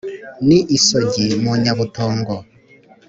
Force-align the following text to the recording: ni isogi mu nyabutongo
ni 0.47 0.59
isogi 0.77 1.25
mu 1.43 1.51
nyabutongo 1.63 2.35